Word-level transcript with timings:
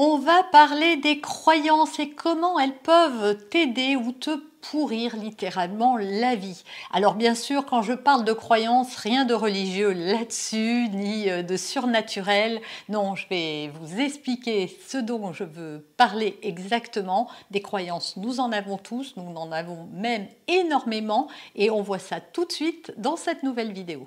On 0.00 0.18
va 0.18 0.44
parler 0.44 0.94
des 0.94 1.18
croyances 1.18 1.98
et 1.98 2.10
comment 2.10 2.60
elles 2.60 2.76
peuvent 2.76 3.36
t'aider 3.48 3.96
ou 3.96 4.12
te 4.12 4.30
pourrir 4.70 5.16
littéralement 5.16 5.96
la 5.96 6.36
vie. 6.36 6.62
Alors 6.92 7.16
bien 7.16 7.34
sûr, 7.34 7.66
quand 7.66 7.82
je 7.82 7.94
parle 7.94 8.24
de 8.24 8.32
croyances, 8.32 8.94
rien 8.94 9.24
de 9.24 9.34
religieux 9.34 9.90
là-dessus, 9.90 10.88
ni 10.92 11.28
euh, 11.28 11.42
de 11.42 11.56
surnaturel. 11.56 12.60
Non, 12.88 13.16
je 13.16 13.26
vais 13.28 13.72
vous 13.80 13.98
expliquer 13.98 14.72
ce 14.86 14.98
dont 14.98 15.32
je 15.32 15.42
veux 15.42 15.84
parler 15.96 16.38
exactement. 16.42 17.28
Des 17.50 17.60
croyances, 17.60 18.16
nous 18.16 18.38
en 18.38 18.52
avons 18.52 18.78
tous, 18.78 19.14
nous 19.16 19.34
en 19.34 19.50
avons 19.50 19.88
même 19.92 20.28
énormément, 20.46 21.26
et 21.56 21.70
on 21.70 21.82
voit 21.82 21.98
ça 21.98 22.20
tout 22.20 22.44
de 22.44 22.52
suite 22.52 22.94
dans 22.98 23.16
cette 23.16 23.42
nouvelle 23.42 23.72
vidéo. 23.72 24.06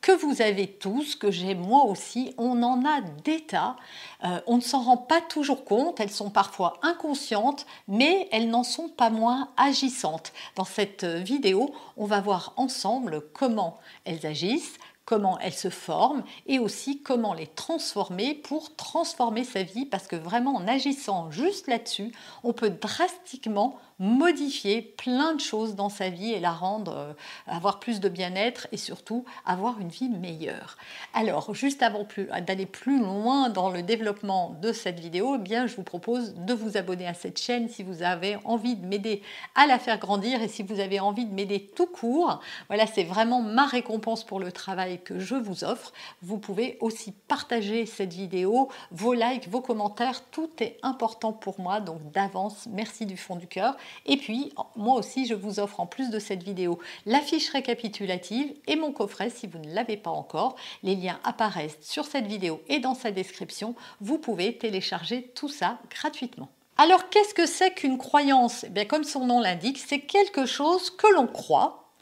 que 0.00 0.12
vous 0.12 0.42
avez 0.42 0.66
tous, 0.66 1.16
que 1.16 1.30
j'ai 1.30 1.54
moi 1.54 1.84
aussi, 1.84 2.34
on 2.38 2.62
en 2.62 2.84
a 2.84 3.00
des 3.24 3.40
tas. 3.40 3.76
Euh, 4.24 4.40
on 4.46 4.56
ne 4.56 4.62
s'en 4.62 4.82
rend 4.82 4.96
pas 4.96 5.20
toujours 5.20 5.64
compte, 5.64 6.00
elles 6.00 6.10
sont 6.10 6.30
parfois 6.30 6.78
inconscientes, 6.82 7.66
mais 7.88 8.28
elles 8.30 8.48
n'en 8.48 8.62
sont 8.62 8.88
pas 8.88 9.10
moins 9.10 9.50
agissantes. 9.56 10.32
Dans 10.54 10.64
cette 10.64 11.04
vidéo, 11.04 11.74
on 11.96 12.06
va 12.06 12.20
voir 12.20 12.52
ensemble 12.56 13.22
comment 13.32 13.78
elles 14.04 14.24
agissent, 14.24 14.78
comment 15.08 15.38
elles 15.38 15.54
se 15.54 15.70
forment 15.70 16.22
et 16.46 16.58
aussi 16.58 17.00
comment 17.00 17.32
les 17.32 17.46
transformer 17.46 18.34
pour 18.34 18.76
transformer 18.76 19.42
sa 19.42 19.62
vie 19.62 19.86
parce 19.86 20.06
que 20.06 20.16
vraiment 20.16 20.54
en 20.54 20.68
agissant 20.68 21.30
juste 21.30 21.66
là-dessus, 21.66 22.12
on 22.44 22.52
peut 22.52 22.68
drastiquement 22.68 23.78
modifier 23.98 24.82
plein 24.82 25.34
de 25.34 25.40
choses 25.40 25.74
dans 25.74 25.88
sa 25.88 26.08
vie 26.08 26.32
et 26.32 26.40
la 26.40 26.52
rendre, 26.52 26.94
euh, 26.96 27.12
avoir 27.46 27.80
plus 27.80 28.00
de 28.00 28.08
bien-être 28.08 28.68
et 28.70 28.76
surtout 28.76 29.24
avoir 29.44 29.80
une 29.80 29.88
vie 29.88 30.08
meilleure. 30.08 30.76
Alors, 31.14 31.54
juste 31.54 31.82
avant 31.82 32.06
d'aller 32.46 32.66
plus 32.66 33.00
loin 33.00 33.48
dans 33.48 33.70
le 33.70 33.82
développement 33.82 34.56
de 34.62 34.72
cette 34.72 35.00
vidéo, 35.00 35.36
eh 35.44 35.66
je 35.66 35.74
vous 35.74 35.82
propose 35.82 36.34
de 36.34 36.54
vous 36.54 36.76
abonner 36.76 37.08
à 37.08 37.14
cette 37.14 37.40
chaîne 37.40 37.68
si 37.68 37.82
vous 37.82 38.02
avez 38.02 38.36
envie 38.44 38.76
de 38.76 38.86
m'aider 38.86 39.22
à 39.56 39.66
la 39.66 39.78
faire 39.78 39.98
grandir 39.98 40.42
et 40.42 40.48
si 40.48 40.62
vous 40.62 40.78
avez 40.78 41.00
envie 41.00 41.24
de 41.24 41.34
m'aider 41.34 41.70
tout 41.74 41.86
court. 41.86 42.40
Voilà, 42.68 42.86
c'est 42.86 43.04
vraiment 43.04 43.40
ma 43.40 43.66
récompense 43.66 44.24
pour 44.24 44.38
le 44.38 44.52
travail 44.52 44.97
que 44.98 45.18
je 45.18 45.34
vous 45.34 45.64
offre. 45.64 45.92
Vous 46.22 46.38
pouvez 46.38 46.76
aussi 46.80 47.12
partager 47.12 47.86
cette 47.86 48.12
vidéo, 48.12 48.68
vos 48.90 49.14
likes, 49.14 49.48
vos 49.48 49.60
commentaires, 49.60 50.22
tout 50.30 50.50
est 50.60 50.78
important 50.82 51.32
pour 51.32 51.60
moi. 51.60 51.80
Donc 51.80 52.10
d'avance, 52.12 52.66
merci 52.70 53.06
du 53.06 53.16
fond 53.16 53.36
du 53.36 53.46
cœur. 53.46 53.76
Et 54.06 54.16
puis, 54.16 54.52
moi 54.76 54.96
aussi, 54.96 55.26
je 55.26 55.34
vous 55.34 55.60
offre 55.60 55.80
en 55.80 55.86
plus 55.86 56.10
de 56.10 56.18
cette 56.18 56.42
vidéo 56.42 56.78
la 57.06 57.20
fiche 57.20 57.50
récapitulative 57.50 58.54
et 58.66 58.76
mon 58.76 58.92
coffret 58.92 59.30
si 59.30 59.46
vous 59.46 59.58
ne 59.58 59.74
l'avez 59.74 59.96
pas 59.96 60.10
encore. 60.10 60.56
Les 60.82 60.94
liens 60.94 61.20
apparaissent 61.24 61.78
sur 61.80 62.04
cette 62.04 62.26
vidéo 62.26 62.60
et 62.68 62.80
dans 62.80 62.94
sa 62.94 63.10
description. 63.10 63.74
Vous 64.00 64.18
pouvez 64.18 64.56
télécharger 64.56 65.30
tout 65.34 65.48
ça 65.48 65.78
gratuitement. 65.90 66.48
Alors, 66.80 67.08
qu'est-ce 67.08 67.34
que 67.34 67.46
c'est 67.46 67.72
qu'une 67.72 67.98
croyance? 67.98 68.64
Eh 68.64 68.70
bien, 68.70 68.84
Comme 68.84 69.02
son 69.02 69.26
nom 69.26 69.40
l'indique, 69.40 69.78
c'est 69.78 69.98
quelque 69.98 70.46
chose 70.46 70.90
que 70.90 71.08
l'on 71.08 71.26
croit 71.26 71.92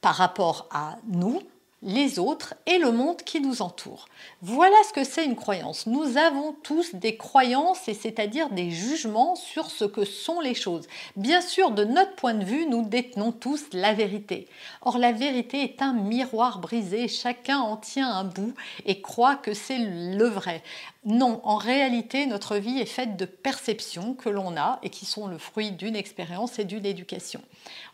par 0.00 0.16
rapport 0.16 0.68
à 0.70 0.96
nous, 1.08 1.40
les 1.82 2.18
autres 2.18 2.54
et 2.66 2.78
le 2.78 2.90
monde 2.90 3.22
qui 3.22 3.40
nous 3.40 3.62
entoure. 3.62 4.08
Voilà 4.42 4.76
ce 4.88 4.92
que 4.92 5.04
c'est 5.04 5.24
une 5.24 5.36
croyance. 5.36 5.86
Nous 5.86 6.16
avons 6.16 6.52
tous 6.62 6.94
des 6.94 7.16
croyances, 7.16 7.88
et 7.88 7.94
c'est-à-dire 7.94 8.50
des 8.50 8.70
jugements 8.70 9.36
sur 9.36 9.70
ce 9.70 9.84
que 9.84 10.04
sont 10.04 10.40
les 10.40 10.54
choses. 10.54 10.88
Bien 11.16 11.40
sûr, 11.40 11.70
de 11.70 11.84
notre 11.84 12.14
point 12.16 12.34
de 12.34 12.44
vue, 12.44 12.66
nous 12.66 12.82
détenons 12.82 13.32
tous 13.32 13.66
la 13.72 13.94
vérité. 13.94 14.48
Or, 14.82 14.98
la 14.98 15.12
vérité 15.12 15.62
est 15.62 15.80
un 15.80 15.92
miroir 15.92 16.58
brisé, 16.58 17.06
chacun 17.06 17.58
en 17.58 17.76
tient 17.76 18.10
un 18.10 18.24
bout 18.24 18.54
et 18.84 19.00
croit 19.00 19.36
que 19.36 19.54
c'est 19.54 19.78
le 19.78 20.26
vrai. 20.26 20.62
Non, 21.04 21.40
en 21.44 21.56
réalité, 21.56 22.26
notre 22.26 22.56
vie 22.56 22.80
est 22.80 22.86
faite 22.86 23.16
de 23.16 23.24
perceptions 23.24 24.14
que 24.14 24.28
l'on 24.28 24.56
a 24.56 24.80
et 24.82 24.90
qui 24.90 25.06
sont 25.06 25.28
le 25.28 25.38
fruit 25.38 25.70
d'une 25.70 25.94
expérience 25.94 26.58
et 26.58 26.64
d'une 26.64 26.84
éducation. 26.84 27.40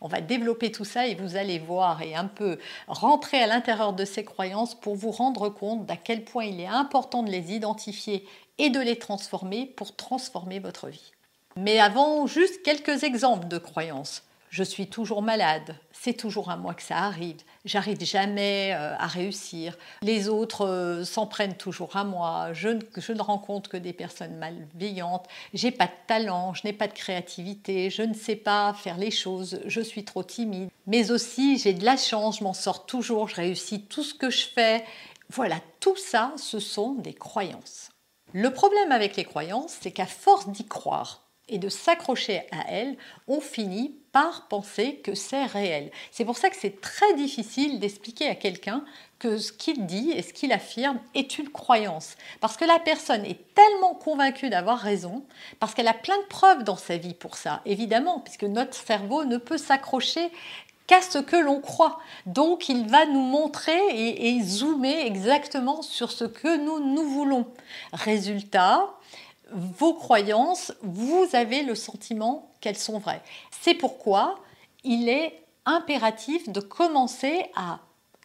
On 0.01 0.07
va 0.07 0.21
développer 0.21 0.71
tout 0.71 0.85
ça 0.85 1.05
et 1.07 1.13
vous 1.13 1.35
allez 1.35 1.59
voir 1.59 2.01
et 2.01 2.15
un 2.15 2.25
peu 2.25 2.57
rentrer 2.87 3.41
à 3.41 3.47
l'intérieur 3.47 3.93
de 3.93 4.05
ces 4.05 4.25
croyances 4.25 4.73
pour 4.73 4.95
vous 4.95 5.11
rendre 5.11 5.49
compte 5.49 5.85
d'à 5.85 5.97
quel 5.97 6.23
point 6.23 6.45
il 6.45 6.59
est 6.59 6.65
important 6.65 7.21
de 7.21 7.29
les 7.29 7.53
identifier 7.53 8.27
et 8.57 8.69
de 8.69 8.79
les 8.79 8.97
transformer 8.97 9.67
pour 9.67 9.95
transformer 9.95 10.59
votre 10.59 10.87
vie. 10.87 11.11
Mais 11.57 11.79
avant, 11.79 12.25
juste 12.25 12.63
quelques 12.63 13.03
exemples 13.03 13.47
de 13.47 13.59
croyances 13.59 14.23
je 14.55 14.63
suis 14.63 14.87
toujours 14.87 15.21
malade, 15.21 15.75
c'est 15.91 16.13
toujours 16.13 16.49
à 16.49 16.55
moi 16.55 16.73
que 16.73 16.81
ça 16.81 16.99
arrive, 16.99 17.41
j'arrive 17.65 18.01
jamais 18.05 18.71
euh, 18.73 18.95
à 18.97 19.05
réussir, 19.05 19.77
les 20.01 20.29
autres 20.29 20.65
euh, 20.65 21.03
s'en 21.03 21.27
prennent 21.27 21.57
toujours 21.57 21.97
à 21.97 22.05
moi, 22.05 22.53
je 22.53 22.69
ne, 22.69 22.79
je 22.95 23.11
ne 23.11 23.21
rencontre 23.21 23.69
que 23.69 23.75
des 23.75 23.91
personnes 23.91 24.37
malveillantes, 24.37 25.27
j'ai 25.53 25.71
pas 25.71 25.87
de 25.87 26.07
talent, 26.07 26.53
je 26.53 26.61
n'ai 26.63 26.71
pas 26.71 26.87
de 26.87 26.93
créativité, 26.93 27.89
je 27.89 28.01
ne 28.01 28.13
sais 28.13 28.37
pas 28.37 28.73
faire 28.73 28.97
les 28.97 29.11
choses, 29.11 29.59
je 29.65 29.81
suis 29.81 30.05
trop 30.05 30.23
timide, 30.23 30.69
mais 30.87 31.11
aussi 31.11 31.57
j'ai 31.57 31.73
de 31.73 31.83
la 31.83 31.97
chance, 31.97 32.39
je 32.39 32.45
m'en 32.45 32.53
sors 32.53 32.85
toujours, 32.85 33.27
je 33.27 33.35
réussis 33.35 33.81
tout 33.81 34.03
ce 34.03 34.13
que 34.13 34.29
je 34.29 34.45
fais. 34.47 34.85
Voilà, 35.29 35.57
tout 35.81 35.97
ça, 35.97 36.31
ce 36.37 36.59
sont 36.59 36.93
des 36.93 37.13
croyances. 37.13 37.89
Le 38.31 38.51
problème 38.51 38.93
avec 38.93 39.17
les 39.17 39.25
croyances, 39.25 39.75
c'est 39.81 39.91
qu'à 39.91 40.05
force 40.05 40.47
d'y 40.47 40.65
croire, 40.65 41.25
et 41.47 41.57
de 41.57 41.69
s'accrocher 41.69 42.41
à 42.51 42.69
elles, 42.69 42.97
on 43.27 43.39
finit 43.39 43.95
par 44.15 44.47
penser 44.47 45.01
que 45.03 45.13
c'est 45.13 45.43
réel. 45.43 45.91
C'est 46.09 46.23
pour 46.23 46.37
ça 46.37 46.49
que 46.49 46.55
c'est 46.55 46.79
très 46.79 47.15
difficile 47.15 47.81
d'expliquer 47.81 48.29
à 48.29 48.35
quelqu'un 48.35 48.85
que 49.19 49.37
ce 49.37 49.51
qu'il 49.51 49.85
dit 49.85 50.09
et 50.11 50.21
ce 50.21 50.31
qu'il 50.31 50.53
affirme 50.53 51.01
est 51.15 51.37
une 51.37 51.49
croyance. 51.49 52.15
Parce 52.39 52.55
que 52.55 52.63
la 52.63 52.79
personne 52.79 53.25
est 53.25 53.53
tellement 53.53 53.93
convaincue 53.93 54.49
d'avoir 54.49 54.79
raison, 54.79 55.25
parce 55.59 55.73
qu'elle 55.73 55.89
a 55.89 55.93
plein 55.93 56.17
de 56.17 56.27
preuves 56.29 56.63
dans 56.63 56.77
sa 56.77 56.95
vie 56.95 57.13
pour 57.13 57.35
ça, 57.35 57.61
évidemment, 57.65 58.21
puisque 58.21 58.43
notre 58.43 58.73
cerveau 58.73 59.25
ne 59.25 59.35
peut 59.35 59.57
s'accrocher 59.57 60.31
qu'à 60.87 61.01
ce 61.01 61.17
que 61.17 61.35
l'on 61.35 61.59
croit. 61.59 61.99
Donc 62.25 62.69
il 62.69 62.87
va 62.87 63.05
nous 63.07 63.19
montrer 63.19 63.77
et, 63.89 64.29
et, 64.29 64.41
zoomer 64.41 65.05
exactement 65.05 65.81
sur 65.81 66.09
ce 66.09 66.23
que 66.23 66.55
nous, 66.55 66.79
nous 66.79 67.03
voulons. 67.03 67.47
Résultat, 67.91 68.93
vos 69.51 69.93
croyances, 69.93 70.73
vous 70.83 71.27
avez 71.33 71.63
le 71.63 71.75
sentiment 71.75 72.54
qu'elles 72.65 72.77
sont 72.77 72.97
vraies. 72.97 73.21
C'est 73.51 73.75
pourquoi 73.75 74.39
il 74.83 75.07
est 75.07 75.39
impératif 75.67 76.49
de 76.49 76.59
commencer 76.59 77.45
à 77.55 77.79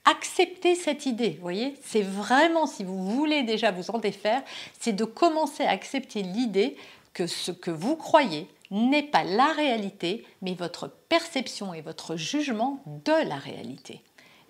accepter 0.07 0.75
cette 0.75 1.05
idée. 1.05 1.33
Vous 1.33 1.43
voyez, 1.43 1.77
c'est 1.85 2.01
vraiment, 2.01 2.67
si 2.67 2.83
vous 2.83 3.05
voulez 3.05 3.43
déjà 3.43 3.71
vous 3.71 3.91
en 3.91 3.99
défaire, 3.99 4.43
c'est 4.79 4.95
de 4.95 5.05
commencer 5.05 5.65
à 5.65 5.71
accepter 5.73 6.23
l'idée 6.23 6.79
que 7.13 7.27
ce 7.27 7.53
que 7.53 7.71
vous 7.71 7.97
croyez 7.97 8.49
n'est 8.71 9.03
pas 9.03 9.25
la 9.25 9.53
réalité, 9.53 10.25
mais 10.41 10.55
votre 10.55 10.89
perception 10.89 11.75
et 11.75 11.83
votre 11.83 12.17
jugement 12.17 12.83
de 12.87 13.29
la 13.29 13.37
réalité, 13.37 14.01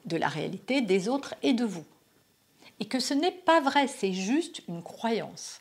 de 0.05 0.17
la 0.17 0.29
réalité 0.29 0.83
des 0.83 1.09
autres 1.09 1.35
et 1.43 1.53
de 1.53 1.65
vous. 1.65 1.85
Et 2.79 2.85
que 2.85 3.01
ce 3.01 3.13
n'est 3.15 3.33
pas 3.33 3.61
vrai, 3.61 3.89
c'est 3.89 4.13
juste 4.13 4.63
une 4.69 4.85
croyance. 4.85 5.61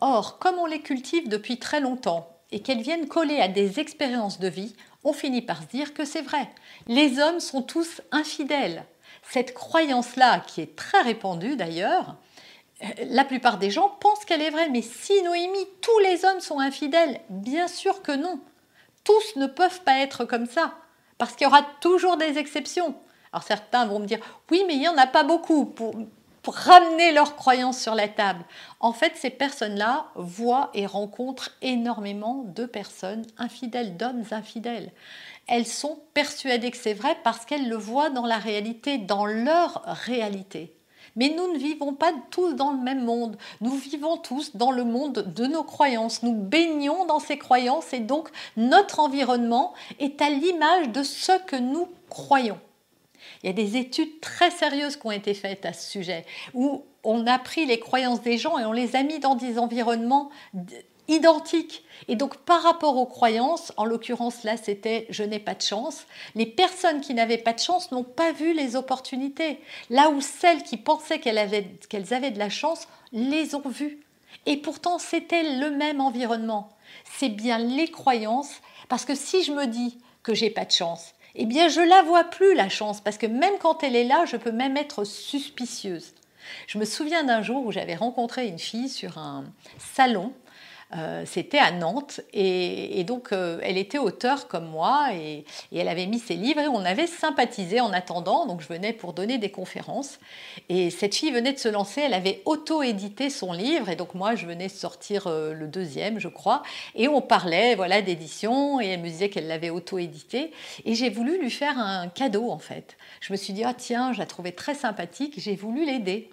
Or, 0.00 0.38
comme 0.38 0.58
on 0.58 0.66
les 0.66 0.80
cultive 0.80 1.28
depuis 1.28 1.58
très 1.58 1.80
longtemps 1.80 2.37
et 2.50 2.60
qu'elles 2.60 2.82
viennent 2.82 3.08
coller 3.08 3.40
à 3.40 3.48
des 3.48 3.80
expériences 3.80 4.38
de 4.38 4.48
vie, 4.48 4.74
on 5.04 5.12
finit 5.12 5.42
par 5.42 5.62
se 5.62 5.68
dire 5.68 5.94
que 5.94 6.04
c'est 6.04 6.22
vrai. 6.22 6.48
Les 6.86 7.18
hommes 7.18 7.40
sont 7.40 7.62
tous 7.62 8.00
infidèles. 8.10 8.84
Cette 9.22 9.54
croyance-là, 9.54 10.40
qui 10.40 10.60
est 10.60 10.76
très 10.76 11.02
répandue 11.02 11.56
d'ailleurs, 11.56 12.16
euh, 12.82 12.86
la 13.10 13.24
plupart 13.24 13.58
des 13.58 13.70
gens 13.70 13.90
pensent 14.00 14.24
qu'elle 14.24 14.42
est 14.42 14.50
vraie. 14.50 14.68
Mais 14.70 14.82
si 14.82 15.22
Noémie, 15.22 15.66
tous 15.80 15.98
les 16.00 16.24
hommes 16.24 16.40
sont 16.40 16.60
infidèles 16.60 17.20
Bien 17.28 17.68
sûr 17.68 18.02
que 18.02 18.12
non. 18.12 18.40
Tous 19.04 19.36
ne 19.36 19.46
peuvent 19.46 19.82
pas 19.82 19.98
être 19.98 20.24
comme 20.24 20.46
ça, 20.46 20.74
parce 21.16 21.34
qu'il 21.34 21.46
y 21.46 21.48
aura 21.48 21.62
toujours 21.80 22.16
des 22.16 22.38
exceptions. 22.38 22.94
Alors 23.32 23.42
certains 23.42 23.86
vont 23.86 24.00
me 24.00 24.06
dire, 24.06 24.18
oui, 24.50 24.64
mais 24.66 24.74
il 24.74 24.80
n'y 24.80 24.88
en 24.88 24.98
a 24.98 25.06
pas 25.06 25.22
beaucoup. 25.22 25.74
Ramener 26.54 27.12
leurs 27.12 27.36
croyances 27.36 27.80
sur 27.80 27.94
la 27.94 28.08
table. 28.08 28.44
En 28.80 28.92
fait, 28.92 29.12
ces 29.16 29.30
personnes-là 29.30 30.06
voient 30.14 30.70
et 30.74 30.86
rencontrent 30.86 31.50
énormément 31.62 32.44
de 32.46 32.66
personnes 32.66 33.26
infidèles, 33.38 33.96
d'hommes 33.96 34.24
infidèles. 34.30 34.92
Elles 35.46 35.66
sont 35.66 35.98
persuadées 36.14 36.70
que 36.70 36.76
c'est 36.76 36.94
vrai 36.94 37.16
parce 37.24 37.44
qu'elles 37.44 37.68
le 37.68 37.76
voient 37.76 38.10
dans 38.10 38.26
la 38.26 38.38
réalité, 38.38 38.98
dans 38.98 39.26
leur 39.26 39.82
réalité. 39.84 40.74
Mais 41.16 41.34
nous 41.36 41.52
ne 41.52 41.58
vivons 41.58 41.94
pas 41.94 42.12
tous 42.30 42.54
dans 42.54 42.70
le 42.70 42.78
même 42.78 43.04
monde. 43.04 43.36
Nous 43.60 43.74
vivons 43.74 44.18
tous 44.18 44.54
dans 44.54 44.70
le 44.70 44.84
monde 44.84 45.32
de 45.34 45.46
nos 45.46 45.64
croyances. 45.64 46.22
Nous 46.22 46.34
baignons 46.34 47.06
dans 47.06 47.18
ces 47.18 47.38
croyances 47.38 47.92
et 47.92 47.98
donc 47.98 48.28
notre 48.56 49.00
environnement 49.00 49.74
est 49.98 50.22
à 50.22 50.30
l'image 50.30 50.90
de 50.90 51.02
ce 51.02 51.32
que 51.46 51.56
nous 51.56 51.88
croyons. 52.08 52.60
Il 53.42 53.46
y 53.46 53.50
a 53.50 53.52
des 53.52 53.76
études 53.76 54.20
très 54.20 54.50
sérieuses 54.50 54.96
qui 54.96 55.06
ont 55.06 55.12
été 55.12 55.34
faites 55.34 55.64
à 55.64 55.72
ce 55.72 55.90
sujet, 55.90 56.24
où 56.54 56.84
on 57.04 57.26
a 57.26 57.38
pris 57.38 57.66
les 57.66 57.78
croyances 57.78 58.22
des 58.22 58.38
gens 58.38 58.58
et 58.58 58.64
on 58.64 58.72
les 58.72 58.96
a 58.96 59.02
mis 59.02 59.18
dans 59.18 59.34
des 59.34 59.58
environnements 59.58 60.30
identiques. 61.08 61.84
Et 62.08 62.16
donc 62.16 62.36
par 62.38 62.62
rapport 62.62 62.96
aux 62.96 63.06
croyances, 63.06 63.72
en 63.76 63.84
l'occurrence 63.84 64.44
là 64.44 64.56
c'était 64.56 65.06
je 65.10 65.22
n'ai 65.22 65.38
pas 65.38 65.54
de 65.54 65.62
chance, 65.62 66.06
les 66.34 66.46
personnes 66.46 67.00
qui 67.00 67.14
n'avaient 67.14 67.38
pas 67.38 67.54
de 67.54 67.60
chance 67.60 67.90
n'ont 67.92 68.04
pas 68.04 68.32
vu 68.32 68.52
les 68.52 68.76
opportunités. 68.76 69.60
Là 69.90 70.10
où 70.10 70.20
celles 70.20 70.62
qui 70.62 70.76
pensaient 70.76 71.18
qu'elles 71.18 71.38
avaient, 71.38 71.66
qu'elles 71.88 72.12
avaient 72.12 72.30
de 72.30 72.38
la 72.38 72.50
chance 72.50 72.88
les 73.12 73.54
ont 73.54 73.68
vues. 73.68 74.00
Et 74.46 74.56
pourtant 74.56 74.98
c'était 74.98 75.58
le 75.58 75.70
même 75.70 76.00
environnement. 76.00 76.70
C'est 77.18 77.28
bien 77.28 77.58
les 77.58 77.88
croyances, 77.88 78.60
parce 78.88 79.04
que 79.04 79.14
si 79.14 79.42
je 79.42 79.52
me 79.52 79.66
dis 79.66 79.98
que 80.22 80.34
j'ai 80.34 80.50
pas 80.50 80.64
de 80.64 80.72
chance, 80.72 81.14
eh 81.34 81.46
bien 81.46 81.68
je 81.68 81.80
la 81.80 82.02
vois 82.02 82.24
plus 82.24 82.54
la 82.54 82.68
chance, 82.68 83.00
parce 83.00 83.18
que 83.18 83.26
même 83.26 83.58
quand 83.60 83.82
elle 83.82 83.96
est 83.96 84.04
là, 84.04 84.24
je 84.26 84.36
peux 84.36 84.52
même 84.52 84.76
être 84.76 85.04
suspicieuse. 85.04 86.14
Je 86.66 86.78
me 86.78 86.84
souviens 86.84 87.24
d'un 87.24 87.42
jour 87.42 87.64
où 87.64 87.72
j'avais 87.72 87.94
rencontré 87.94 88.46
une 88.48 88.58
fille 88.58 88.88
sur 88.88 89.18
un 89.18 89.44
salon 89.78 90.32
euh, 90.96 91.24
c'était 91.26 91.58
à 91.58 91.70
Nantes 91.70 92.22
et, 92.32 93.04
donc 93.04 93.32
euh, 93.32 93.60
elle 93.62 93.76
était 93.76 93.98
auteure 93.98 94.48
comme 94.48 94.66
moi 94.66 95.08
et, 95.12 95.44
elle 95.74 95.88
avait 95.88 96.06
mis 96.06 96.18
ses 96.18 96.34
livres 96.34 96.60
et 96.60 96.68
on 96.68 96.84
avait 96.84 97.06
sympathisé 97.06 97.80
en 97.80 97.92
attendant. 97.92 98.46
Donc 98.46 98.62
je 98.62 98.68
venais 98.68 98.92
pour 98.94 99.12
donner 99.12 99.36
des 99.38 99.50
conférences 99.50 100.18
et 100.68 100.90
cette 100.90 101.14
fille 101.14 101.30
venait 101.30 101.52
de 101.52 101.58
se 101.58 101.68
lancer. 101.68 102.00
Elle 102.00 102.14
avait 102.14 102.40
auto-édité 102.46 103.28
son 103.28 103.52
livre 103.52 103.90
et 103.90 103.96
donc 103.96 104.14
moi 104.14 104.34
je 104.34 104.46
venais 104.46 104.70
sortir 104.70 105.26
euh, 105.26 105.52
le 105.52 105.66
deuxième, 105.66 106.18
je 106.18 106.28
crois, 106.28 106.62
et 106.94 107.06
on 107.06 107.20
parlait 107.20 107.74
voilà 107.74 108.00
d'édition 108.00 108.80
et 108.80 108.86
elle 108.86 109.00
me 109.00 109.08
disait 109.08 109.28
qu'elle 109.28 109.46
l'avait 109.46 109.70
auto-édité 109.70 110.52
et 110.86 110.94
j'ai 110.94 111.10
voulu 111.10 111.38
lui 111.38 111.50
faire 111.50 111.78
un 111.78 112.08
cadeau 112.08 112.50
en 112.50 112.58
fait. 112.58 112.96
Je 113.20 113.32
me 113.32 113.36
suis 113.36 113.52
dit 113.52 113.64
ah 113.64 113.74
tiens, 113.74 114.14
je 114.14 114.18
la 114.18 114.26
trouvais 114.26 114.52
très 114.52 114.74
sympathique, 114.74 115.34
j'ai 115.36 115.54
voulu 115.54 115.84
l'aider. 115.84 116.30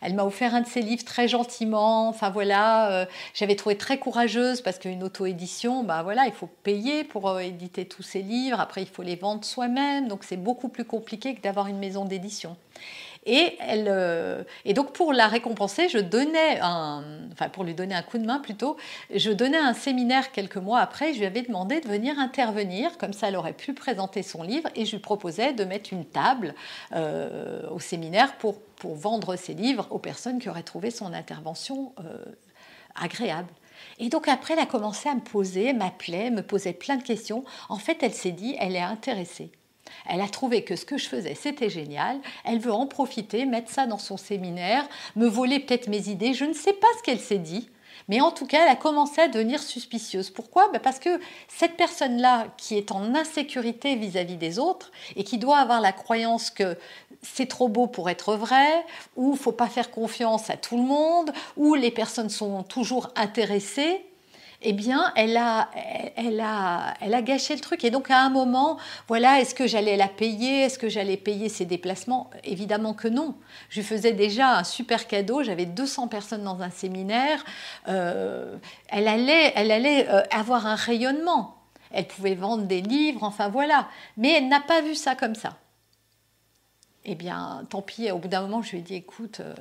Elle 0.00 0.14
m'a 0.14 0.24
offert 0.24 0.54
un 0.54 0.60
de 0.60 0.66
ses 0.66 0.82
livres 0.82 1.04
très 1.04 1.28
gentiment. 1.28 2.08
Enfin 2.08 2.30
voilà, 2.30 2.90
euh, 2.92 3.06
j'avais 3.34 3.56
trouvé 3.56 3.76
très 3.76 3.98
courageuse 3.98 4.60
parce 4.60 4.78
qu'une 4.78 5.02
auto-édition, 5.02 5.84
bah 5.84 6.02
voilà, 6.02 6.26
il 6.26 6.32
faut 6.32 6.48
payer 6.62 7.04
pour 7.04 7.28
euh, 7.28 7.38
éditer 7.40 7.86
tous 7.86 8.02
ses 8.02 8.22
livres. 8.22 8.60
Après, 8.60 8.82
il 8.82 8.88
faut 8.88 9.02
les 9.02 9.16
vendre 9.16 9.44
soi-même, 9.44 10.08
donc 10.08 10.24
c'est 10.24 10.36
beaucoup 10.36 10.68
plus 10.68 10.84
compliqué 10.84 11.34
que 11.34 11.40
d'avoir 11.40 11.66
une 11.66 11.78
maison 11.78 12.04
d'édition. 12.04 12.56
Et, 13.26 13.56
elle, 13.58 13.88
euh, 13.88 14.44
et 14.64 14.72
donc 14.72 14.92
pour 14.92 15.12
la 15.12 15.26
récompenser, 15.26 15.88
je 15.88 15.98
donnais 15.98 16.60
un, 16.62 17.02
enfin 17.32 17.48
pour 17.48 17.64
lui 17.64 17.74
donner 17.74 17.94
un 17.96 18.02
coup 18.02 18.18
de 18.18 18.24
main 18.24 18.38
plutôt, 18.38 18.76
je 19.12 19.32
donnais 19.32 19.58
un 19.58 19.74
séminaire 19.74 20.30
quelques 20.30 20.56
mois 20.56 20.78
après. 20.78 21.12
Je 21.12 21.18
lui 21.18 21.26
avais 21.26 21.42
demandé 21.42 21.80
de 21.80 21.88
venir 21.88 22.18
intervenir, 22.20 22.96
comme 22.98 23.12
ça 23.12 23.28
elle 23.28 23.36
aurait 23.36 23.52
pu 23.52 23.74
présenter 23.74 24.22
son 24.22 24.44
livre, 24.44 24.68
et 24.76 24.84
je 24.84 24.92
lui 24.92 25.00
proposais 25.00 25.52
de 25.52 25.64
mettre 25.64 25.92
une 25.92 26.04
table 26.04 26.54
euh, 26.92 27.68
au 27.70 27.80
séminaire 27.80 28.36
pour, 28.38 28.54
vendre 28.84 29.34
ses 29.36 29.54
livres 29.54 29.88
aux 29.90 29.98
personnes 29.98 30.38
qui 30.38 30.48
auraient 30.48 30.62
trouvé 30.62 30.90
son 30.92 31.12
intervention 31.12 31.92
euh, 31.98 32.18
agréable. 32.94 33.48
Et 33.98 34.10
donc 34.10 34.28
après, 34.28 34.54
elle 34.54 34.60
a 34.60 34.66
commencé 34.66 35.08
à 35.08 35.14
me 35.14 35.20
poser, 35.20 35.72
m'appelait, 35.72 36.30
me 36.30 36.42
posait 36.42 36.74
plein 36.74 36.96
de 36.96 37.02
questions. 37.02 37.44
En 37.68 37.78
fait, 37.78 38.02
elle 38.02 38.12
s'est 38.12 38.32
dit, 38.32 38.54
elle 38.60 38.76
est 38.76 38.80
intéressée. 38.80 39.50
Elle 40.08 40.20
a 40.20 40.28
trouvé 40.28 40.62
que 40.62 40.76
ce 40.76 40.84
que 40.84 40.98
je 40.98 41.08
faisais, 41.08 41.34
c'était 41.34 41.70
génial. 41.70 42.18
Elle 42.44 42.58
veut 42.58 42.72
en 42.72 42.86
profiter, 42.86 43.44
mettre 43.46 43.70
ça 43.70 43.86
dans 43.86 43.98
son 43.98 44.16
séminaire, 44.16 44.88
me 45.16 45.26
voler 45.26 45.60
peut-être 45.60 45.88
mes 45.88 46.08
idées. 46.08 46.34
Je 46.34 46.44
ne 46.44 46.54
sais 46.54 46.72
pas 46.72 46.86
ce 46.98 47.02
qu'elle 47.02 47.20
s'est 47.20 47.38
dit. 47.38 47.68
Mais 48.08 48.20
en 48.20 48.30
tout 48.30 48.46
cas, 48.46 48.62
elle 48.62 48.70
a 48.70 48.76
commencé 48.76 49.20
à 49.20 49.28
devenir 49.28 49.60
suspicieuse. 49.60 50.30
Pourquoi? 50.30 50.68
Ben, 50.68 50.78
Parce 50.78 50.98
que 50.98 51.20
cette 51.48 51.76
personne-là, 51.76 52.46
qui 52.56 52.76
est 52.76 52.92
en 52.92 53.14
insécurité 53.14 53.96
vis-à-vis 53.96 54.36
des 54.36 54.58
autres 54.58 54.92
et 55.16 55.24
qui 55.24 55.38
doit 55.38 55.58
avoir 55.58 55.80
la 55.80 55.92
croyance 55.92 56.50
que 56.50 56.78
c'est 57.22 57.46
trop 57.46 57.68
beau 57.68 57.86
pour 57.86 58.08
être 58.08 58.36
vrai, 58.36 58.84
ou 59.16 59.34
faut 59.34 59.52
pas 59.52 59.68
faire 59.68 59.90
confiance 59.90 60.50
à 60.50 60.56
tout 60.56 60.76
le 60.76 60.84
monde, 60.84 61.32
ou 61.56 61.74
les 61.74 61.90
personnes 61.90 62.30
sont 62.30 62.62
toujours 62.62 63.10
intéressées, 63.16 64.04
eh 64.68 64.72
bien, 64.72 65.12
elle 65.14 65.36
a, 65.36 65.70
elle, 66.16 66.40
a, 66.40 66.94
elle 67.00 67.14
a 67.14 67.22
gâché 67.22 67.54
le 67.54 67.60
truc. 67.60 67.84
Et 67.84 67.90
donc, 67.90 68.10
à 68.10 68.20
un 68.20 68.30
moment, 68.30 68.78
voilà, 69.06 69.40
est-ce 69.40 69.54
que 69.54 69.68
j'allais 69.68 69.96
la 69.96 70.08
payer? 70.08 70.62
Est-ce 70.62 70.76
que 70.76 70.88
j'allais 70.88 71.16
payer 71.16 71.48
ses 71.48 71.66
déplacements? 71.66 72.30
Évidemment 72.42 72.92
que 72.92 73.06
non. 73.06 73.36
Je 73.68 73.78
lui 73.78 73.86
faisais 73.86 74.12
déjà 74.12 74.58
un 74.58 74.64
super 74.64 75.06
cadeau. 75.06 75.44
J'avais 75.44 75.66
200 75.66 76.08
personnes 76.08 76.42
dans 76.42 76.62
un 76.62 76.70
séminaire. 76.70 77.44
Euh, 77.86 78.56
elle 78.88 79.06
allait, 79.06 79.52
elle 79.54 79.70
allait 79.70 80.08
euh, 80.08 80.22
avoir 80.32 80.66
un 80.66 80.74
rayonnement. 80.74 81.54
Elle 81.92 82.08
pouvait 82.08 82.34
vendre 82.34 82.64
des 82.64 82.80
livres, 82.80 83.22
enfin 83.22 83.48
voilà. 83.48 83.86
Mais 84.16 84.32
elle 84.32 84.48
n'a 84.48 84.60
pas 84.60 84.80
vu 84.80 84.96
ça 84.96 85.14
comme 85.14 85.36
ça 85.36 85.56
eh 87.06 87.14
bien, 87.14 87.64
tant 87.70 87.82
pis, 87.82 88.10
au 88.10 88.18
bout 88.18 88.28
d'un 88.28 88.42
moment, 88.42 88.62
je 88.62 88.72
lui 88.72 88.78
ai 88.78 88.82
dit, 88.82 88.94
écoute, 88.94 89.38
euh, 89.40 89.54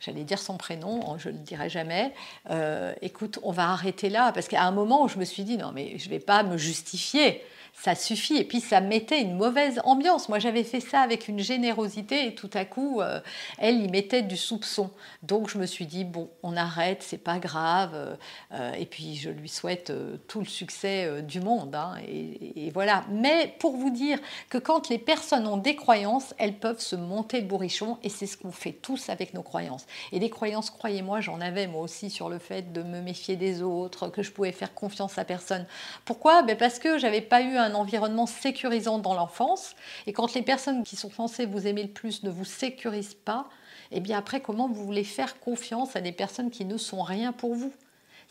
j'allais 0.00 0.24
dire 0.24 0.38
son 0.38 0.56
prénom, 0.56 1.18
je 1.18 1.28
ne 1.28 1.34
le 1.34 1.40
dirai 1.40 1.68
jamais, 1.68 2.14
euh, 2.50 2.94
écoute, 3.02 3.38
on 3.42 3.52
va 3.52 3.68
arrêter 3.68 4.08
là, 4.08 4.32
parce 4.32 4.48
qu'à 4.48 4.62
un 4.64 4.70
moment 4.70 5.06
je 5.06 5.18
me 5.18 5.24
suis 5.24 5.44
dit, 5.44 5.58
non, 5.58 5.72
mais 5.74 5.98
je 5.98 6.06
ne 6.06 6.10
vais 6.10 6.18
pas 6.18 6.42
me 6.42 6.56
justifier, 6.56 7.44
ça 7.78 7.94
suffit. 7.94 8.36
Et 8.36 8.44
puis 8.44 8.60
ça 8.60 8.80
mettait 8.80 9.20
une 9.20 9.36
mauvaise 9.36 9.80
ambiance. 9.84 10.28
Moi 10.28 10.38
j'avais 10.38 10.64
fait 10.64 10.80
ça 10.80 11.00
avec 11.00 11.28
une 11.28 11.38
générosité 11.38 12.26
et 12.26 12.34
tout 12.34 12.50
à 12.54 12.64
coup 12.64 13.00
euh, 13.00 13.20
elle 13.58 13.84
y 13.84 13.88
mettait 13.88 14.22
du 14.22 14.36
soupçon. 14.36 14.90
Donc 15.22 15.48
je 15.48 15.58
me 15.58 15.66
suis 15.66 15.86
dit 15.86 16.04
bon 16.04 16.30
on 16.42 16.56
arrête, 16.56 17.02
c'est 17.02 17.18
pas 17.18 17.38
grave. 17.38 18.16
Euh, 18.52 18.72
et 18.72 18.86
puis 18.86 19.16
je 19.16 19.30
lui 19.30 19.48
souhaite 19.48 19.90
euh, 19.90 20.16
tout 20.26 20.40
le 20.40 20.46
succès 20.46 21.22
du 21.22 21.40
monde. 21.40 21.74
Hein. 21.74 21.94
et, 22.06 22.70
voilà. 22.72 23.04
Mais 23.10 23.54
pour 23.58 23.76
vous 23.76 23.90
dire 23.90 24.18
que 24.48 24.58
quand 24.58 24.88
les 24.88 24.98
personnes 24.98 25.46
ont 25.46 25.56
des 25.56 25.76
croyances, 25.76 26.34
elles 26.38 26.58
peuvent 26.58 26.80
se 26.80 26.96
monter 26.96 27.40
le 27.40 27.46
bourrichon 27.46 27.98
et 28.02 28.08
c'est 28.08 28.26
ce 28.26 28.36
qu'on 28.36 28.52
fait 28.52 28.72
tous 28.72 29.08
avec 29.10 29.34
nos 29.34 29.42
croyances. 29.42 29.86
Et 30.12 30.18
des 30.18 30.30
croyances, 30.30 30.70
croyez-moi, 30.70 31.20
j'en 31.20 31.40
avais 31.40 31.66
moi 31.66 31.82
aussi 31.82 32.10
sur 32.10 32.28
le 32.28 32.38
fait 32.38 32.72
de 32.72 32.82
me 32.82 33.00
méfier 33.00 33.36
des 33.36 33.62
autres, 33.62 34.08
que 34.08 34.22
je 34.22 34.32
pouvais 34.32 34.52
faire 34.52 34.74
confiance 34.74 35.18
à 35.18 35.24
personne. 35.24 35.66
Pourquoi? 36.04 36.42
Ben 36.42 36.56
Parce 36.56 36.78
que 36.78 36.98
j'avais 36.98 37.20
pas 37.20 37.42
eu 37.42 37.56
un 37.56 37.65
un 37.66 37.74
environnement 37.74 38.26
sécurisant 38.26 38.98
dans 38.98 39.14
l'enfance. 39.14 39.74
Et 40.06 40.12
quand 40.12 40.34
les 40.34 40.42
personnes 40.42 40.84
qui 40.84 40.96
sont 40.96 41.10
censées 41.10 41.46
vous 41.46 41.66
aimer 41.66 41.82
le 41.82 41.90
plus 41.90 42.22
ne 42.22 42.30
vous 42.30 42.44
sécurisent 42.44 43.14
pas, 43.14 43.48
et 43.92 43.98
eh 43.98 44.00
bien 44.00 44.18
après, 44.18 44.40
comment 44.40 44.68
vous 44.68 44.84
voulez 44.84 45.04
faire 45.04 45.38
confiance 45.38 45.94
à 45.94 46.00
des 46.00 46.12
personnes 46.12 46.50
qui 46.50 46.64
ne 46.64 46.76
sont 46.76 47.02
rien 47.02 47.32
pour 47.32 47.54
vous? 47.54 47.72